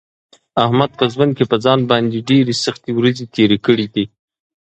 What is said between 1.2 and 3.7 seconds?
کې په ځان باندې ډېرې سختې ورځې تېرې